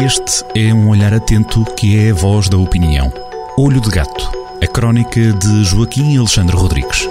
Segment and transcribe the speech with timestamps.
[0.00, 3.12] Este é um olhar atento que é a voz da opinião.
[3.58, 4.30] Olho de Gato,
[4.62, 7.08] a crónica de Joaquim Alexandre Rodrigues.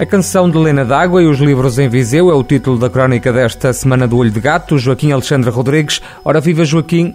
[0.00, 3.30] A canção de Lena D'Água e os livros em Viseu é o título da crónica
[3.30, 4.78] desta semana do Olho de Gato.
[4.78, 6.00] Joaquim Alexandre Rodrigues.
[6.24, 7.14] Ora, viva Joaquim.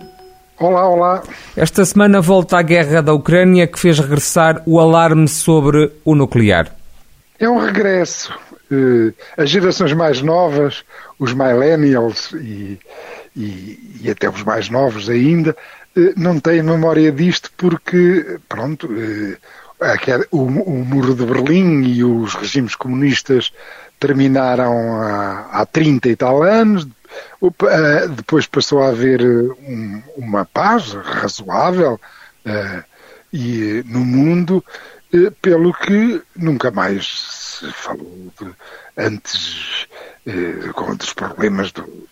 [0.59, 1.23] Olá, olá.
[1.55, 6.77] Esta semana volta à guerra da Ucrânia que fez regressar o alarme sobre o nuclear.
[7.39, 8.33] É um regresso.
[8.71, 10.83] Uh, as gerações mais novas,
[11.19, 12.79] os millennials e,
[13.35, 15.55] e, e até os mais novos ainda,
[15.95, 19.37] uh, não têm memória disto porque, pronto, uh,
[20.31, 23.53] o, o, muro de Berlim e os regimes comunistas
[23.99, 26.87] terminaram há, há 30 e tal anos,
[28.15, 31.99] depois passou a haver um, uma paz razoável
[33.31, 34.63] e, no mundo,
[35.41, 38.51] pelo que nunca mais se falou de,
[38.97, 39.87] antes
[40.73, 42.07] com dos problemas do,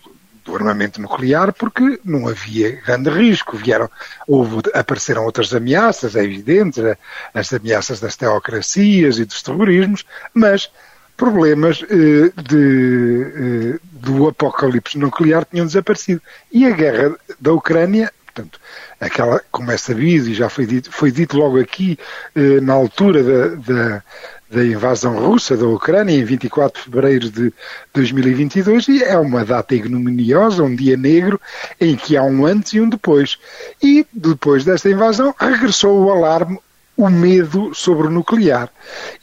[0.46, 3.56] do armamento nuclear porque não havia grande risco.
[3.56, 3.90] Vieram,
[4.26, 6.96] houve, apareceram outras ameaças, é evidente, né?
[7.34, 10.70] as ameaças das teocracias e dos terrorismos, mas
[11.16, 16.22] problemas eh, de, eh, do apocalipse nuclear tinham desaparecido.
[16.52, 18.60] E a guerra da Ucrânia, portanto,
[19.00, 21.98] aquela, como é sabido e já foi dito, foi dito logo aqui,
[22.34, 24.02] eh, na altura da, da
[24.48, 27.52] da invasão russa da Ucrânia em 24 de fevereiro de
[27.92, 31.40] 2022 e é uma data ignominiosa, um dia negro
[31.80, 33.38] em que há um antes e um depois.
[33.82, 36.60] E depois desta invasão regressou o alarme,
[36.96, 38.70] o medo sobre o nuclear.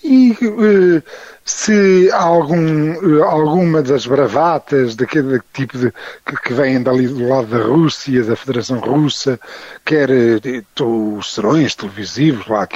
[0.03, 1.01] E eh,
[1.43, 5.91] se algum, eh, alguma das bravatas daquele tipo de
[6.25, 9.39] que, que vêm dali do lado da Rússia, da Federação Russa,
[9.83, 12.67] quer eh, os serões televisivos lá,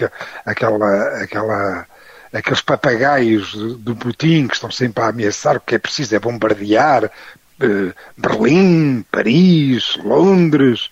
[0.46, 1.86] aquela, aquela
[2.34, 7.10] aqueles papagaios do Putin que estão sempre a ameaçar o que é preciso é bombardear
[8.16, 10.92] Berlim, Paris, Londres,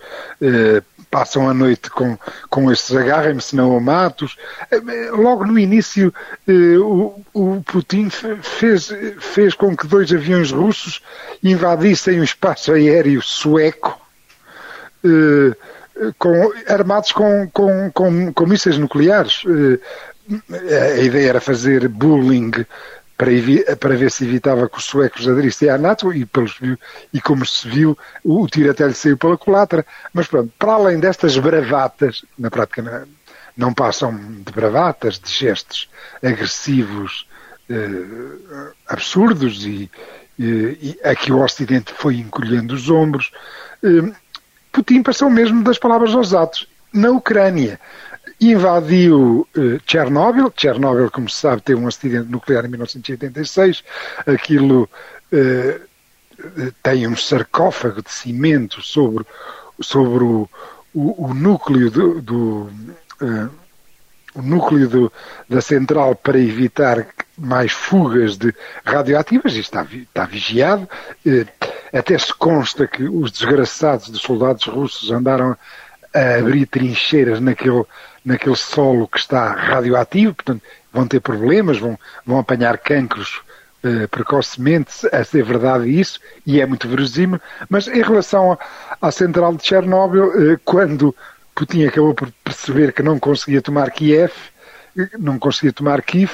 [1.15, 2.17] passam a noite com,
[2.49, 4.35] com estes agarrem-me não a matos.
[4.69, 6.13] Eh, logo no início
[6.45, 11.01] o, o Putin fez, fez com que dois aviões russos
[11.41, 13.97] invadissem o espaço aéreo sueco
[16.19, 19.43] com, armados com, com, com, com mísseis nucleares
[20.97, 22.51] a ideia era fazer bullying
[23.17, 23.31] para,
[23.79, 26.59] para, ver se evitava que os suecos aderissem à NATO e, pelos,
[27.13, 29.85] e como se viu, o, o tiro até lhe saiu pela culatra.
[30.13, 33.07] Mas pronto, para além destas bravatas, na prática não,
[33.55, 35.89] não passam de bravatas, de gestos
[36.21, 37.27] agressivos,
[37.69, 39.89] eh, absurdos e,
[40.37, 43.31] e, a que o Ocidente foi encolhendo os ombros,
[43.83, 44.13] eh,
[44.71, 46.67] Putin passou mesmo das palavras aos atos.
[46.93, 47.79] Na Ucrânia,
[48.39, 50.51] invadiu uh, Chernobyl.
[50.55, 53.83] Chernobyl, como se sabe, teve um acidente nuclear em 1986.
[54.25, 54.89] Aquilo
[55.31, 55.81] uh,
[56.83, 59.25] tem um sarcófago de cimento sobre,
[59.81, 60.49] sobre o,
[60.93, 62.69] o, o núcleo do, do
[63.21, 63.49] uh,
[64.35, 65.13] o núcleo do,
[65.49, 67.07] da central para evitar
[67.37, 68.53] mais fugas de
[68.83, 70.87] radioativas, e está, está vigiado.
[71.93, 75.55] Até se consta que os desgraçados dos soldados russos andaram
[76.15, 77.83] a abrir trincheiras naquele,
[78.23, 83.41] naquele solo que está radioativo, portanto vão ter problemas, vão, vão apanhar cancros
[83.83, 87.39] uh, precocemente, a ser verdade isso, e é muito verosímil,
[87.69, 88.57] mas em relação
[89.01, 91.13] à central de Chernobyl, uh, quando
[91.53, 94.31] Putin acabou por perceber que não conseguia tomar Kiev,
[95.19, 96.31] não conseguia tomar Kiev,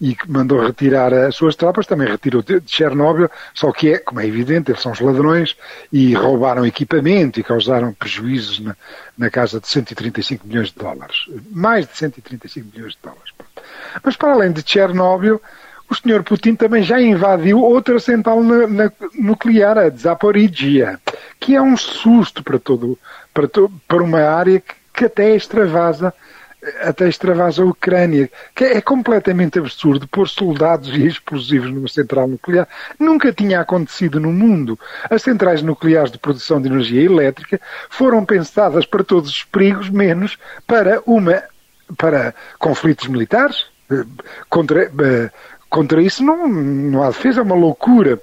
[0.00, 4.20] e que mandou retirar as suas tropas, também retirou de Chernobyl, só que é, como
[4.20, 5.54] é evidente, eles são os ladrões
[5.92, 8.74] e roubaram equipamento e causaram prejuízos na,
[9.18, 11.26] na casa de 135 milhões de dólares.
[11.50, 13.34] Mais de 135 milhões de dólares.
[14.02, 15.40] Mas para além de Chernobyl,
[15.90, 16.22] o Sr.
[16.22, 20.98] Putin também já invadiu outra central na, na, nuclear, a Zaporizhia,
[21.38, 22.98] que é um susto para todo,
[23.34, 26.14] para, to, para uma área que, que até extravasa
[26.82, 32.68] até extravasa a Ucrânia, que é completamente absurdo pôr soldados e explosivos numa central nuclear.
[32.98, 34.78] Nunca tinha acontecido no mundo.
[35.08, 40.38] As centrais nucleares de produção de energia elétrica foram pensadas para todos os perigos, menos
[40.66, 41.42] para uma
[41.96, 43.66] para conflitos militares.
[43.90, 44.04] Eh,
[44.48, 45.30] contra, eh,
[45.68, 48.20] contra isso não, não há defesa, é uma loucura.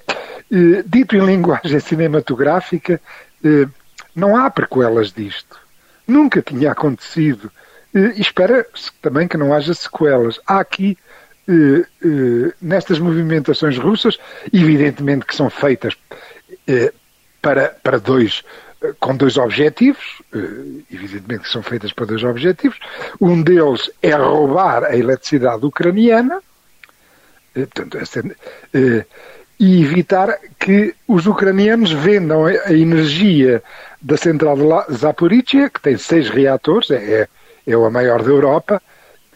[0.52, 3.02] Eh, dito em linguagem cinematográfica,
[4.16, 5.58] não há prequelas disto.
[6.08, 7.52] Nunca tinha acontecido
[7.98, 10.40] e espera-se também que não haja sequelas.
[10.46, 10.98] Há aqui,
[11.48, 14.18] eh, eh, nestas movimentações russas,
[14.54, 15.96] evidentemente que são feitas
[16.68, 16.94] eh,
[17.42, 18.44] para, para dois,
[19.00, 20.22] com dois objetivos,
[20.92, 22.78] evidentemente que são feitas para dois objetivos.
[23.20, 26.42] Um deles é roubar a eletricidade ucraniana
[27.54, 27.98] portanto,
[29.60, 33.64] e evitar que os ucranianos vendam a energia
[34.00, 37.28] da central de Zaporizhia, que tem seis reatores, é, é
[37.74, 38.82] a maior da Europa,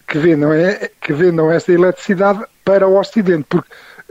[0.07, 3.69] que vendam, é, que vendam eletricidade para o Ocidente, porque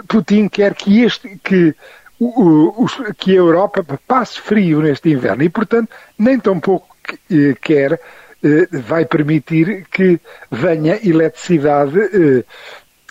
[0.08, 1.74] Putin quer que, este, que,
[2.18, 6.96] o, o, que a Europa passe frio neste inverno e, portanto, nem tão pouco
[7.30, 8.00] eh, quer,
[8.42, 10.20] eh, vai permitir que
[10.50, 11.98] venha eletricidade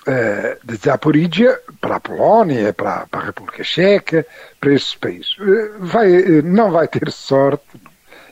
[0.08, 4.26] eh, de Zaporizhia para a Polónia, para, para, a República Checa,
[4.60, 5.36] para esses países.
[5.80, 6.10] Vai,
[6.44, 7.80] não vai ter sorte,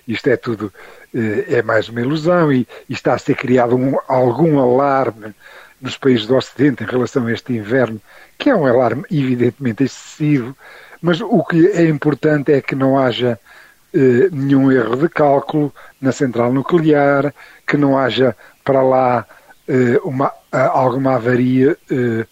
[0.08, 0.72] isto é tudo,
[1.14, 5.34] é mais uma ilusão e, e está a ser criado um, algum alarme
[5.82, 8.02] nos países do Ocidente em relação a este inverno,
[8.38, 10.56] que é um alarme evidentemente excessivo,
[11.02, 13.40] mas o que é importante é que não haja
[13.94, 17.34] eh, nenhum erro de cálculo na central nuclear,
[17.66, 19.26] que não haja para lá
[19.68, 22.26] eh, uma, alguma avaria eh,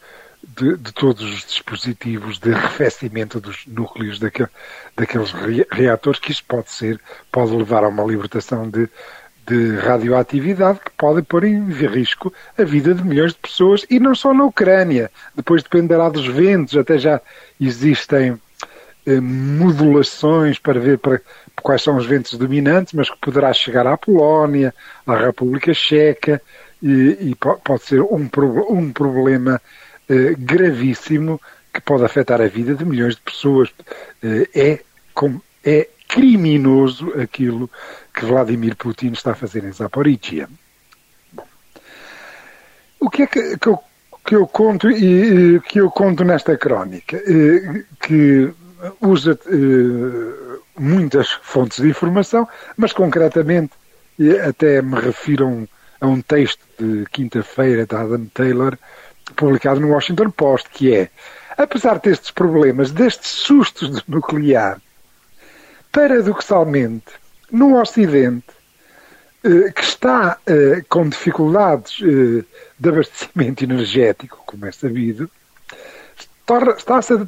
[0.55, 4.49] de, de, todos os dispositivos de arrefecimento dos núcleos daquele,
[4.95, 5.31] daqueles
[5.71, 6.99] reatores, que isso pode ser,
[7.31, 8.89] pode levar a uma libertação de,
[9.47, 14.15] de radioatividade que pode pôr em risco a vida de milhões de pessoas e não
[14.15, 15.11] só na Ucrânia.
[15.35, 17.21] Depois dependerá dos ventos, até já
[17.59, 18.39] existem
[19.05, 21.21] eh, modulações para ver para,
[21.61, 24.73] quais são os ventos dominantes, mas que poderá chegar à Polónia,
[25.05, 26.41] à República Checa,
[26.81, 28.29] e, e pode ser um,
[28.69, 29.61] um problema
[30.09, 31.41] eh, gravíssimo
[31.73, 33.69] que pode afetar a vida de milhões de pessoas.
[34.23, 34.79] Eh, é,
[35.13, 37.69] com, é criminoso aquilo
[38.13, 40.47] que Vladimir Putin está a fazer em Zaporizhia.
[42.99, 43.79] O que é que, que, eu,
[44.25, 47.17] que eu conto e que eu conto nesta crónica?
[47.17, 48.53] Eh, que
[49.01, 49.39] usa
[50.77, 52.47] muitas fontes de informação,
[52.77, 53.73] mas concretamente
[54.47, 55.67] até me refiro a um,
[56.01, 58.77] a um texto de quinta-feira de Adam Taylor,
[59.35, 61.09] publicado no Washington Post, que é,
[61.57, 64.79] apesar destes problemas, destes sustos do nuclear,
[65.91, 67.13] paradoxalmente,
[67.51, 68.55] no Ocidente,
[69.45, 72.43] eh, que está eh, com dificuldades eh,
[72.79, 75.29] de abastecimento energético, como é sabido,
[76.77, 77.27] está-se a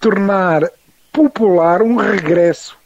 [0.00, 0.70] tornar
[1.12, 2.76] popular um regresso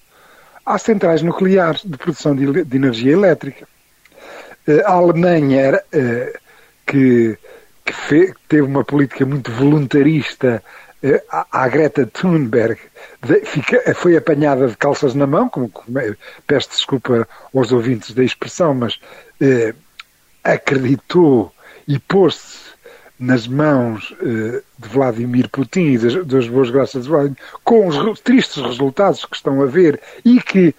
[0.67, 3.69] às centrais nucleares de produção de, de energia elétrica.
[4.85, 5.83] A Alemanha
[6.87, 7.37] que,
[7.93, 10.63] que teve uma política muito voluntarista
[11.03, 12.79] eh, a Greta Thunberg
[13.45, 15.99] fica, foi apanhada de calças na mão, como, como
[16.47, 19.01] peço desculpa aos ouvintes da expressão, mas
[19.41, 19.75] eh,
[20.45, 21.53] acreditou
[21.89, 22.73] e pôs-se
[23.19, 28.21] nas mãos eh, de Vladimir Putin e das, das boas graças de Vladimir, com os
[28.21, 30.75] tristes resultados que estão a ver e que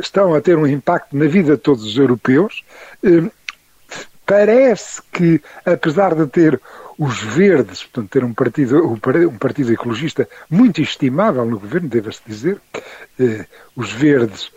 [0.00, 2.62] estão a ter um impacto na vida de todos os europeus.
[4.26, 6.60] Eh, parece que, apesar de ter
[6.98, 8.88] os verdes, portanto, ter um partido,
[9.28, 12.60] um partido ecologista muito estimável no governo, deve-se dizer,
[13.18, 14.50] eh, os verdes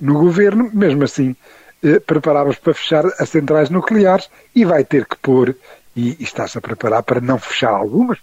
[0.00, 1.34] no governo, mesmo assim,
[2.06, 5.56] preparava-se para fechar as centrais nucleares e vai ter que pôr,
[5.94, 8.18] e, e está-se a preparar para não fechar algumas,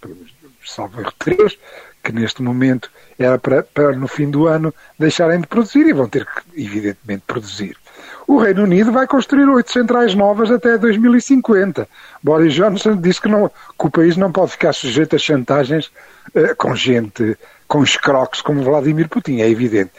[0.64, 1.58] salvo erro três,
[2.02, 6.08] que neste momento era para, para no fim do ano deixarem de produzir e vão
[6.08, 7.76] ter que, evidentemente, produzir.
[8.26, 11.86] O Reino Unido vai construir oito centrais novas até 2050.
[12.22, 15.92] Boris Johnson disse que, não, que o país não pode ficar sujeito a chantagens
[16.34, 17.36] uh, com gente,
[17.68, 19.90] com escroques como Vladimir Putin, é evidente.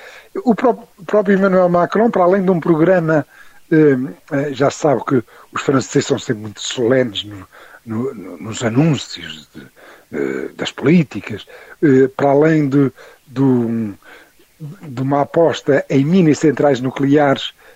[0.44, 3.26] O próprio, próprio Emmanuel Macron, para além de um programa,
[3.72, 7.48] uh, uh, já sabe que os franceses são sempre muito solenes no,
[7.86, 9.76] no, nos anúncios de,
[10.56, 11.46] das políticas,
[12.16, 12.92] para além de,
[13.28, 13.94] de,
[14.82, 17.75] de uma aposta em mini centrais nucleares eh, eh,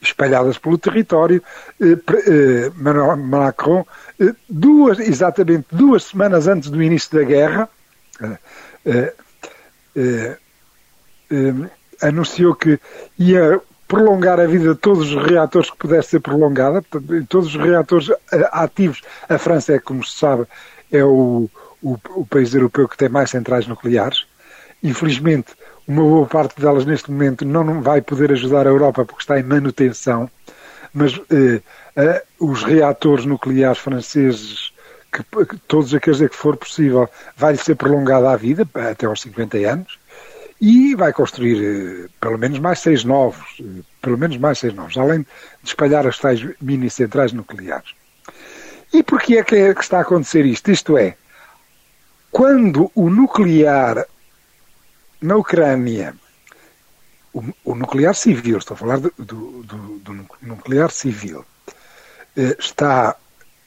[0.00, 1.42] espalhadas pelo território,
[1.80, 2.70] eh,
[3.16, 3.86] Macron,
[4.48, 7.68] duas, exatamente duas semanas antes do início da guerra,
[12.00, 12.80] anunciou que
[13.18, 13.60] ia
[13.92, 16.82] prolongar a vida de todos os reatores que pudesse ser prolongada,
[17.28, 18.10] todos os reatores
[18.50, 19.02] ativos.
[19.28, 20.46] A França é, como se sabe,
[20.90, 21.46] é o,
[21.82, 24.26] o, o país europeu que tem mais centrais nucleares.
[24.82, 25.52] Infelizmente,
[25.86, 29.42] uma boa parte delas neste momento não vai poder ajudar a Europa porque está em
[29.42, 30.30] manutenção,
[30.92, 31.60] mas eh,
[31.96, 34.72] eh, os reatores nucleares franceses,
[35.12, 35.22] que,
[35.68, 39.98] todos aqueles que for possível, vai ser prolongada a vida até aos 50 anos
[40.62, 44.96] e vai construir eh, pelo menos mais seis novos, eh, pelo menos mais seis novos,
[44.96, 45.22] além
[45.62, 47.90] de espalhar as tais mini centrais nucleares.
[48.92, 50.70] E porquê é que, é que está a acontecer isto?
[50.70, 51.16] Isto é,
[52.30, 54.06] quando o nuclear
[55.22, 56.14] na Ucrânia,
[57.32, 61.44] o, o nuclear civil, estou a falar do, do, do, do nuclear civil,
[62.36, 63.16] eh, está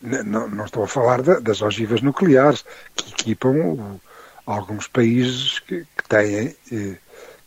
[0.01, 2.63] não, não, estou a falar da, das ogivas nucleares
[2.95, 4.01] que equipam o,
[4.45, 6.97] alguns países que, que têm, eh,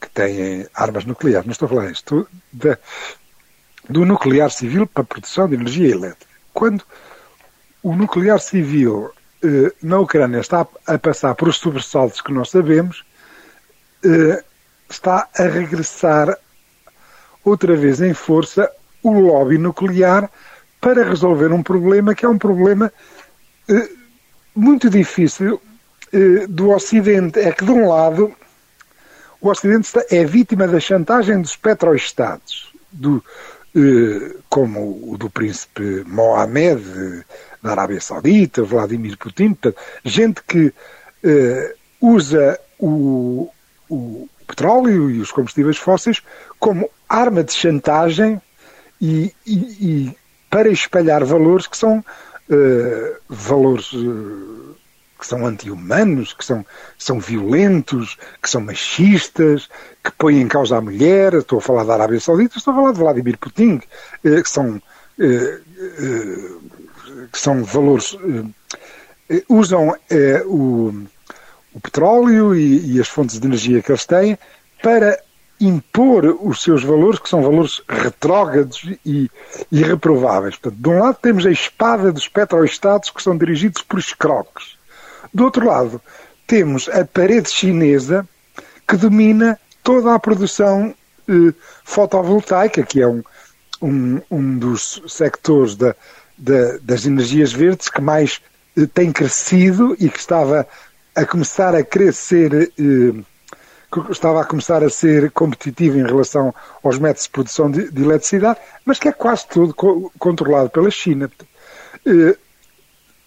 [0.01, 1.47] que têm armas nucleares.
[1.47, 2.79] Não estou a falar isto da,
[3.89, 6.35] do nuclear civil para a produção de energia elétrica.
[6.53, 6.83] Quando
[7.83, 9.13] o nuclear civil
[9.45, 13.05] eh, na Ucrânia está a passar por os sobressaltos que nós sabemos,
[14.05, 14.45] eh,
[14.89, 16.37] está a regressar
[17.45, 18.71] outra vez em força
[19.03, 20.31] o lobby nuclear
[20.81, 22.93] para resolver um problema que é um problema
[23.69, 23.89] eh,
[24.55, 25.61] muito difícil
[26.13, 27.41] eh, do Ocidente.
[27.41, 28.33] É que, de um lado,
[29.41, 33.23] o Ocidente é vítima da chantagem dos petroestados, do,
[34.49, 37.25] como o do príncipe Mohamed
[37.63, 39.57] da Arábia Saudita, Vladimir Putin,
[40.05, 40.73] gente que
[42.01, 43.51] usa o,
[43.89, 46.23] o petróleo e os combustíveis fósseis
[46.59, 48.41] como arma de chantagem
[49.01, 50.17] e, e, e
[50.51, 54.77] para espalhar valores que são uh, valores uh,
[55.19, 56.65] que são anti-humanos, que são,
[56.97, 59.69] são violentos, que são machistas,
[60.03, 61.35] que põem em causa a mulher.
[61.35, 63.81] Estou a falar da Arábia Saudita, estou a falar de Vladimir Putin,
[64.25, 64.81] uh, que são
[67.33, 68.17] que são valores
[69.49, 69.97] usam
[70.47, 70.95] o,
[71.79, 74.37] o petróleo e, e as fontes de energia que eles têm
[74.83, 75.19] para
[75.61, 79.31] impor os seus valores, que são valores retrógrados e
[79.73, 80.57] irreprováveis.
[80.57, 84.77] Portanto, de um lado temos a espada dos petroestados que são dirigidos por escroques.
[85.33, 86.01] Do outro lado,
[86.47, 88.27] temos a parede chinesa
[88.87, 90.95] que domina toda a produção
[91.29, 91.53] eh,
[91.85, 93.23] fotovoltaica, que é um,
[93.83, 95.95] um, um dos sectores da,
[96.37, 98.41] da, das energias verdes que mais
[98.77, 100.67] eh, tem crescido e que estava
[101.19, 103.25] a começar a crescer eh,
[104.11, 108.61] estava a começar a ser competitivo em relação aos métodos de produção de, de eletricidade,
[108.85, 111.31] mas que é quase todo co controlado pela China.
[112.07, 112.37] Eh,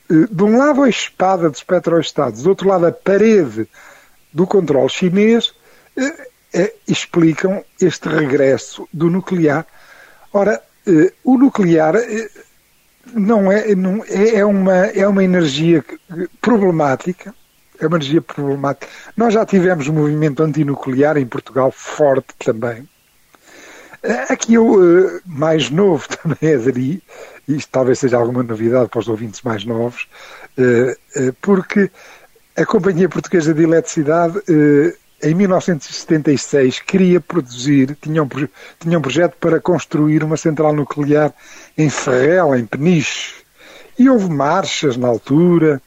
[0.09, 3.67] eh, de um lado a espada dos petroestados, do outro lado a parede
[4.31, 5.53] do controle chinês,
[6.53, 9.65] eh, explicam este regresso do nuclear.
[10.33, 10.61] Ora,
[11.23, 11.95] o nuclear
[13.13, 15.83] não é, não, é, é, uma, é uma energia
[16.41, 17.33] problemática,
[17.81, 18.87] é uma energia problemática.
[19.17, 22.87] Nós já tivemos um movimento antinuclear em Portugal forte também.
[24.03, 27.03] Eh, aqui eu, eh, mais novo, também aderi,
[27.47, 30.07] e isto talvez seja alguma novidade para os ouvintes mais novos,
[30.57, 30.95] eh,
[31.41, 31.91] porque
[32.55, 34.41] a Companhia Portuguesa de Eletricidade,
[35.23, 38.27] em 1976, queria produzir, tinha um,
[38.79, 41.33] tinha um projeto para construir uma central nuclear
[41.77, 43.35] em Ferrel, em Peniche.
[43.97, 45.81] E houve marchas na altura,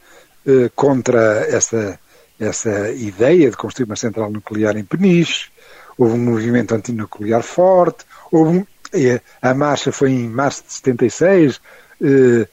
[0.46, 1.98] eh, contra essa,
[2.38, 5.48] essa ideia de construir uma central nuclear em Peniche,
[5.96, 11.60] houve um movimento antinuclear forte, houve um, eh, a marcha foi em março de 76,
[12.02, 12.46] eh,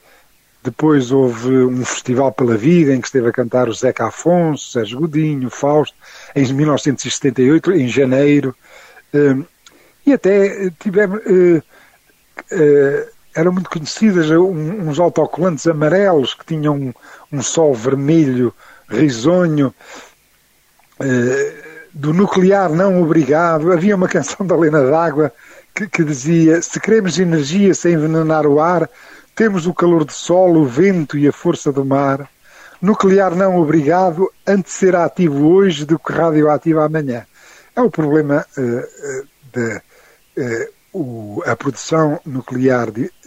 [0.62, 5.00] depois houve um festival pela vida em que esteve a cantar o Zeca Afonso, Sérgio
[5.00, 5.96] Godinho, Fausto,
[6.34, 8.54] em 1978, em janeiro,
[10.06, 11.20] e até tivemos
[13.34, 16.94] eram muito conhecidas uns autocolantes amarelos que tinham um,
[17.32, 18.52] um sol vermelho
[18.88, 19.74] risonho
[21.00, 21.54] eh,
[21.92, 23.72] do nuclear não obrigado.
[23.72, 25.32] Havia uma canção da Lena d'Água
[25.74, 28.88] que, que, dizia se queremos energia sem envenenar o ar
[29.34, 32.28] temos o calor do sol, o vento e a força do mar.
[32.80, 37.26] Nuclear não obrigado antes de ser ativo hoje do que radioativo amanhã.
[37.74, 43.21] É o problema uh, de uh, o, a produção nuclear de, eh,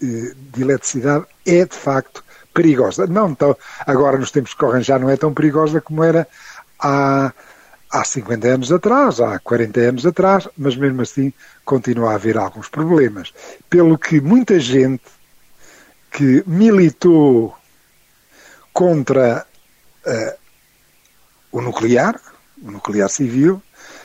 [0.00, 2.24] de eletricidade é de facto
[2.54, 3.06] perigosa.
[3.06, 6.26] Não tão, agora nos tempos que correm já não é tão perigosa como era
[6.78, 7.32] há,
[7.90, 11.32] há 50 anos atrás, há 40 anos atrás, mas mesmo assim
[11.64, 13.32] continua a haver alguns problemas.
[13.70, 15.04] Pelo que muita gente
[16.10, 17.56] que militou
[18.72, 19.46] contra
[20.06, 20.38] uh,
[21.52, 22.20] o nuclear,
[22.62, 23.62] o nuclear civil,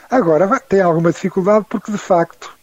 [0.10, 2.56] agora vai, tem alguma dificuldade porque de facto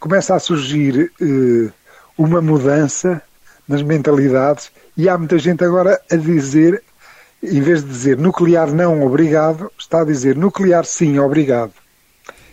[0.00, 1.72] começa a surgir uh,
[2.18, 3.22] uma mudança
[3.66, 6.82] nas mentalidades e há muita gente agora a dizer,
[7.40, 11.72] em vez de dizer nuclear não obrigado, está a dizer nuclear sim obrigado.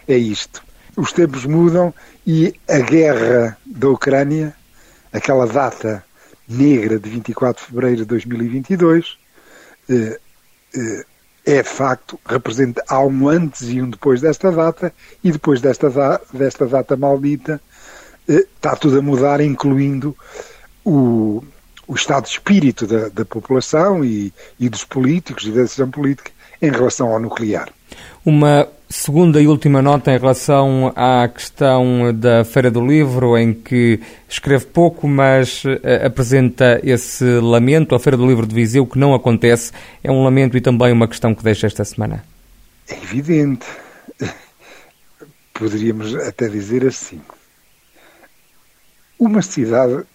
[0.08, 0.64] É isto.
[0.96, 1.94] Os tempos mudam
[2.26, 4.56] e a guerra da Ucrânia,
[5.12, 6.06] aquela data
[6.48, 9.18] negra de 24 de fevereiro de 2022,
[9.90, 10.20] eh,
[10.76, 11.06] eh,
[11.46, 14.94] é facto, representa há um antes e um depois desta data,
[15.24, 15.90] e depois desta,
[16.34, 17.62] desta data maldita,
[18.28, 20.16] está tudo a mudar, incluindo
[20.84, 21.44] o,
[21.88, 26.32] o estado de espírito da, da população e, e, dos políticos e da decisão política
[26.62, 27.70] em relação ao nuclear.
[28.26, 34.00] Uma segunda e última nota em relação à questão da Feira do Livro, em que
[34.28, 37.94] escreve pouco, mas uh, apresenta esse lamento.
[37.94, 39.72] A Feira do Livro de Viseu, que não acontece,
[40.04, 42.24] é um lamento e também uma questão que deixa esta semana.
[42.88, 43.66] É evidente.
[45.54, 47.22] Poderíamos até dizer assim.
[49.18, 50.06] Uma cidade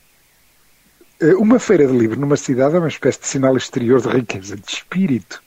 [1.21, 4.57] eh, uma feira de livro numa cidade é uma espécie de sinal exterior de riqueza
[4.57, 5.42] de espírito.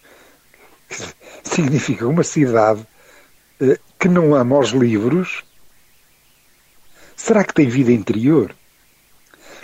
[1.43, 2.86] Significa uma cidade
[3.60, 5.43] eh, que não ama os livros.
[7.15, 8.55] Será que tem vida interior?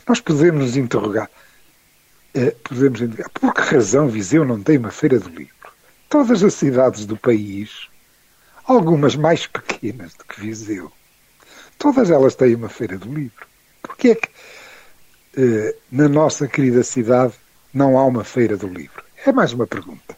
[0.08, 1.30] Nós podemos nos interrogar.
[2.34, 3.30] Eh, podemos interrogar.
[3.30, 5.54] Por que razão Viseu não tem uma feira do livro?
[6.10, 7.88] Todas as cidades do país,
[8.66, 10.92] algumas mais pequenas do que Viseu,
[11.78, 13.49] todas elas têm uma feira do livro.
[14.00, 14.30] Porquê é que
[15.38, 17.34] eh, na nossa querida cidade
[17.74, 19.04] não há uma feira do livro?
[19.26, 20.16] É mais uma pergunta.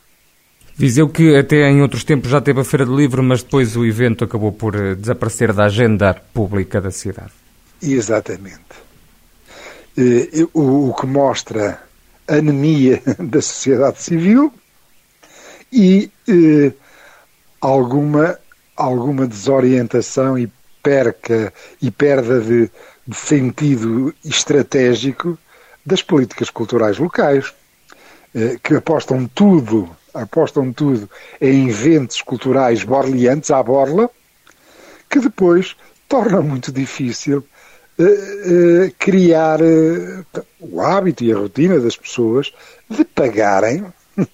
[0.76, 3.84] Viseu que até em outros tempos já teve a Feira do Livro, mas depois o
[3.84, 7.32] evento acabou por eh, desaparecer da agenda pública da cidade.
[7.82, 8.62] Exatamente.
[9.98, 11.82] Eh, o que mostra
[12.28, 14.54] a anemia da sociedade civil
[15.74, 16.12] e
[17.60, 18.38] alguma,
[18.78, 20.52] alguma desorientação e
[20.84, 22.70] perca e perda de,
[23.12, 25.38] de sentido estratégico
[25.86, 27.54] das políticas culturais locais,
[28.34, 31.10] eh, que apostam tudo, apostam tudo
[31.42, 34.10] em eventos culturais borleantes à borla,
[35.10, 35.76] que depois
[36.08, 37.46] torna muito difícil
[38.00, 39.60] uh, uh, criar
[40.62, 42.54] o hábito e a rotina das pessoas
[42.90, 43.86] de pagarem,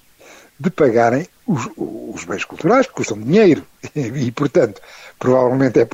[0.59, 3.65] de pagarem os, os bens culturais, que custam dinheiro.
[3.95, 4.81] E, portanto,
[5.17, 5.87] provavelmente é,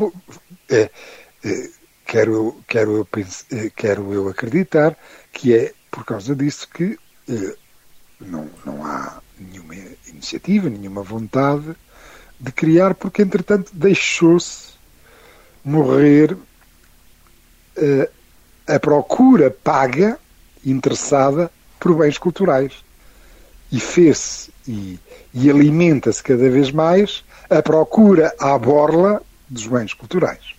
[0.69, 0.89] é,
[1.45, 1.69] é
[2.13, 3.07] quero, quero, eu
[3.51, 4.95] eh, quero eu acreditar
[5.31, 6.95] que é por causa disso que
[7.27, 7.55] eh,
[8.21, 9.73] não, não há nenhuma
[10.07, 11.75] iniciativa, nenhuma vontade
[12.39, 14.73] de criar, porque entretanto deixou-se
[15.65, 16.37] morrer
[17.77, 18.07] eh,
[18.67, 20.19] a procura paga,
[20.63, 22.85] interessada por bens culturais.
[23.71, 24.99] E fez-se e,
[25.33, 30.53] e alimenta-se cada vez mais a procura à borla dos bens culturais.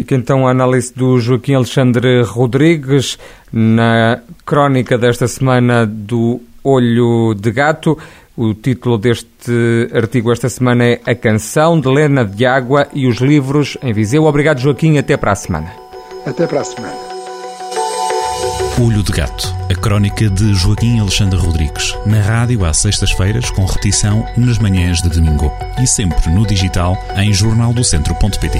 [0.00, 3.18] Fica então a análise do Joaquim Alexandre Rodrigues
[3.52, 7.98] na crónica desta semana do Olho de Gato.
[8.34, 13.18] O título deste artigo esta semana é A Canção de Lena de Água e os
[13.18, 14.24] Livros em Viseu.
[14.24, 14.96] Obrigado, Joaquim.
[14.96, 15.70] Até para a semana.
[16.24, 16.94] Até para a semana.
[18.82, 21.94] Olho de Gato, a crónica de Joaquim Alexandre Rodrigues.
[22.06, 25.52] Na rádio às sextas-feiras, com repetição nas manhãs de domingo.
[25.78, 28.58] E sempre no digital em jornaldocentro.pt.